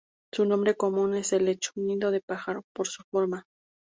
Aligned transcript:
Su 0.33 0.45
nombre 0.45 0.73
común 0.75 1.13
es 1.13 1.31
helecho 1.31 1.73
"nido 1.75 2.09
de 2.09 2.21
pájaro" 2.21 2.63
por 2.73 2.87
su 2.87 3.03
forma. 3.11 3.45